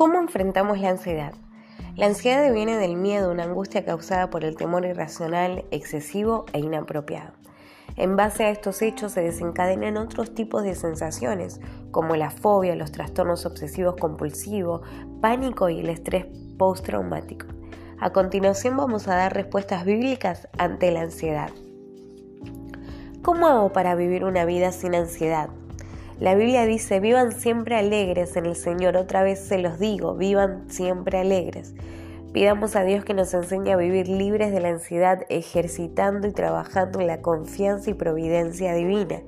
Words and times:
¿Cómo 0.00 0.18
enfrentamos 0.18 0.80
la 0.80 0.88
ansiedad? 0.88 1.34
La 1.94 2.06
ansiedad 2.06 2.50
viene 2.54 2.78
del 2.78 2.96
miedo, 2.96 3.30
una 3.30 3.42
angustia 3.42 3.84
causada 3.84 4.30
por 4.30 4.46
el 4.46 4.56
temor 4.56 4.86
irracional, 4.86 5.66
excesivo 5.70 6.46
e 6.54 6.58
inapropiado. 6.60 7.34
En 7.96 8.16
base 8.16 8.44
a 8.44 8.50
estos 8.50 8.80
hechos 8.80 9.12
se 9.12 9.20
desencadenan 9.20 9.98
otros 9.98 10.34
tipos 10.34 10.62
de 10.62 10.74
sensaciones, 10.74 11.60
como 11.90 12.16
la 12.16 12.30
fobia, 12.30 12.76
los 12.76 12.92
trastornos 12.92 13.44
obsesivos 13.44 13.96
compulsivos, 13.96 14.80
pánico 15.20 15.68
y 15.68 15.80
el 15.80 15.90
estrés 15.90 16.24
postraumático. 16.56 17.48
A 18.00 18.08
continuación 18.10 18.78
vamos 18.78 19.06
a 19.06 19.16
dar 19.16 19.34
respuestas 19.34 19.84
bíblicas 19.84 20.48
ante 20.56 20.92
la 20.92 21.02
ansiedad. 21.02 21.50
¿Cómo 23.20 23.48
hago 23.48 23.70
para 23.74 23.94
vivir 23.96 24.24
una 24.24 24.46
vida 24.46 24.72
sin 24.72 24.94
ansiedad? 24.94 25.50
La 26.20 26.34
Biblia 26.34 26.66
dice, 26.66 27.00
vivan 27.00 27.32
siempre 27.32 27.76
alegres 27.76 28.36
en 28.36 28.44
el 28.44 28.54
Señor. 28.54 28.98
Otra 28.98 29.22
vez 29.22 29.40
se 29.40 29.56
los 29.56 29.78
digo, 29.78 30.14
vivan 30.14 30.70
siempre 30.70 31.18
alegres. 31.18 31.74
Pidamos 32.34 32.76
a 32.76 32.84
Dios 32.84 33.06
que 33.06 33.14
nos 33.14 33.32
enseñe 33.32 33.72
a 33.72 33.76
vivir 33.76 34.06
libres 34.06 34.52
de 34.52 34.60
la 34.60 34.68
ansiedad, 34.68 35.22
ejercitando 35.30 36.28
y 36.28 36.32
trabajando 36.32 37.00
en 37.00 37.06
la 37.06 37.22
confianza 37.22 37.88
y 37.88 37.94
providencia 37.94 38.74
divina. 38.74 39.22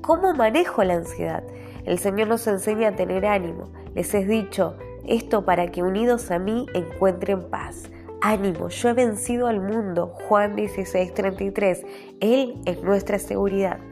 ¿Cómo 0.00 0.32
manejo 0.32 0.82
la 0.84 0.94
ansiedad? 0.94 1.44
El 1.84 1.98
Señor 1.98 2.28
nos 2.28 2.46
enseña 2.46 2.88
a 2.88 2.96
tener 2.96 3.26
ánimo. 3.26 3.70
Les 3.94 4.14
he 4.14 4.24
dicho 4.24 4.78
esto 5.06 5.44
para 5.44 5.70
que 5.70 5.82
unidos 5.82 6.30
a 6.30 6.38
mí 6.38 6.64
encuentren 6.72 7.42
paz. 7.50 7.90
Ánimo, 8.22 8.70
yo 8.70 8.88
he 8.88 8.94
vencido 8.94 9.48
al 9.48 9.60
mundo. 9.60 10.14
Juan 10.28 10.56
16:33. 10.56 11.84
Él 12.20 12.58
es 12.64 12.82
nuestra 12.82 13.18
seguridad. 13.18 13.91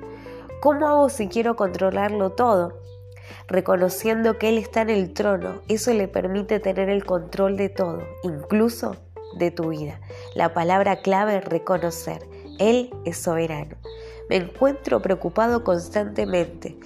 ¿Cómo 0.60 0.88
hago 0.88 1.08
si 1.08 1.28
quiero 1.28 1.56
controlarlo 1.56 2.32
todo? 2.32 2.74
Reconociendo 3.48 4.36
que 4.36 4.50
Él 4.50 4.58
está 4.58 4.82
en 4.82 4.90
el 4.90 5.14
trono, 5.14 5.62
eso 5.68 5.94
le 5.94 6.06
permite 6.06 6.60
tener 6.60 6.90
el 6.90 7.06
control 7.06 7.56
de 7.56 7.70
todo, 7.70 8.02
incluso 8.22 8.96
de 9.38 9.50
tu 9.50 9.70
vida. 9.70 10.00
La 10.34 10.52
palabra 10.52 10.96
clave 11.00 11.38
es 11.38 11.44
reconocer. 11.46 12.28
Él 12.58 12.94
es 13.06 13.16
soberano. 13.16 13.76
Me 14.28 14.36
encuentro 14.36 15.00
preocupado 15.00 15.64
constantemente. 15.64 16.78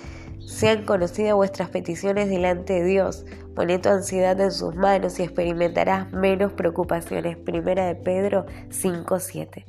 Sean 0.46 0.84
conocidas 0.84 1.34
vuestras 1.34 1.70
peticiones 1.70 2.28
delante 2.28 2.74
de 2.74 2.84
Dios. 2.84 3.26
Poné 3.56 3.80
tu 3.80 3.88
ansiedad 3.88 4.40
en 4.40 4.52
sus 4.52 4.76
manos 4.76 5.18
y 5.18 5.24
experimentarás 5.24 6.12
menos 6.12 6.52
preocupaciones. 6.52 7.36
Primera 7.38 7.86
de 7.86 7.96
Pedro 7.96 8.46
5.7. 8.68 9.64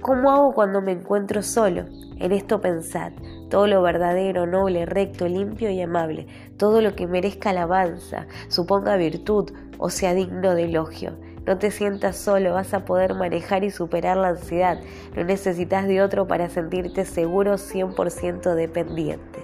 ¿Cómo 0.00 0.30
hago 0.30 0.54
cuando 0.54 0.80
me 0.80 0.92
encuentro 0.92 1.42
solo? 1.42 1.84
En 2.18 2.30
esto 2.30 2.60
pensad, 2.60 3.12
todo 3.50 3.66
lo 3.66 3.82
verdadero, 3.82 4.46
noble, 4.46 4.86
recto, 4.86 5.26
limpio 5.26 5.70
y 5.70 5.80
amable, 5.80 6.28
todo 6.56 6.80
lo 6.80 6.94
que 6.94 7.08
merezca 7.08 7.50
alabanza, 7.50 8.26
suponga 8.46 8.96
virtud 8.96 9.50
o 9.76 9.90
sea 9.90 10.14
digno 10.14 10.54
de 10.54 10.64
elogio. 10.64 11.14
No 11.46 11.58
te 11.58 11.72
sientas 11.72 12.16
solo, 12.16 12.54
vas 12.54 12.74
a 12.74 12.84
poder 12.84 13.14
manejar 13.14 13.64
y 13.64 13.70
superar 13.70 14.16
la 14.18 14.28
ansiedad. 14.28 14.78
No 15.16 15.24
necesitas 15.24 15.88
de 15.88 16.00
otro 16.00 16.28
para 16.28 16.48
sentirte 16.48 17.04
seguro 17.04 17.54
100% 17.54 18.54
dependiente. 18.54 19.40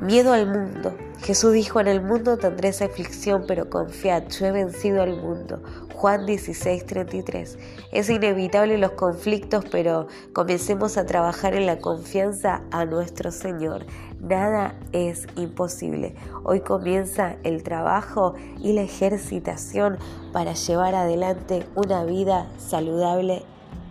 Miedo 0.00 0.32
al 0.32 0.46
mundo. 0.46 0.94
Jesús 1.20 1.52
dijo, 1.52 1.80
en 1.80 1.88
el 1.88 2.00
mundo 2.00 2.38
tendréis 2.38 2.80
aflicción, 2.80 3.44
pero 3.48 3.68
confiad, 3.68 4.28
yo 4.28 4.46
he 4.46 4.52
vencido 4.52 5.02
al 5.02 5.16
mundo. 5.20 5.60
Juan 5.98 6.26
16, 6.26 6.86
33. 6.86 7.58
Es 7.90 8.08
inevitable 8.08 8.78
los 8.78 8.92
conflictos, 8.92 9.64
pero 9.68 10.06
comencemos 10.32 10.96
a 10.96 11.06
trabajar 11.06 11.54
en 11.54 11.66
la 11.66 11.80
confianza 11.80 12.62
a 12.70 12.84
nuestro 12.84 13.32
Señor. 13.32 13.84
Nada 14.20 14.78
es 14.92 15.26
imposible. 15.34 16.14
Hoy 16.44 16.60
comienza 16.60 17.34
el 17.42 17.64
trabajo 17.64 18.34
y 18.60 18.74
la 18.74 18.82
ejercitación 18.82 19.98
para 20.32 20.52
llevar 20.52 20.94
adelante 20.94 21.66
una 21.74 22.04
vida 22.04 22.48
saludable 22.58 23.42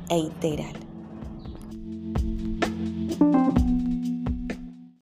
e 0.07 0.17
integral. 0.17 0.86